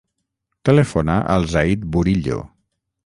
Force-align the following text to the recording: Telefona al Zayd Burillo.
Telefona 0.69 1.17
al 1.35 1.45
Zayd 1.53 1.85
Burillo. 1.97 2.41